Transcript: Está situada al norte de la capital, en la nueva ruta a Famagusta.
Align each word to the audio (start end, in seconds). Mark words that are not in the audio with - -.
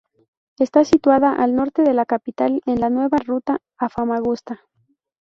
Está 0.57 0.83
situada 0.83 1.33
al 1.35 1.53
norte 1.55 1.83
de 1.83 1.93
la 1.93 2.07
capital, 2.07 2.63
en 2.65 2.79
la 2.79 2.89
nueva 2.89 3.19
ruta 3.19 3.61
a 3.77 3.87
Famagusta. 3.87 4.61